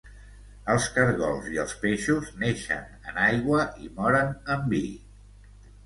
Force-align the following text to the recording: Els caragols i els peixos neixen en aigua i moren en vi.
Els 0.75 0.87
caragols 0.95 1.51
i 1.51 1.59
els 1.65 1.75
peixos 1.85 2.33
neixen 2.47 2.91
en 3.13 3.23
aigua 3.29 3.63
i 3.87 3.95
moren 4.01 4.37
en 4.59 4.69
vi. 4.77 4.87